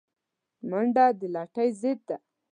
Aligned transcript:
منډه 0.69 1.05
د 1.19 1.21
لټۍ 1.35 1.69
ضد 1.79 1.99
ده 2.07 2.17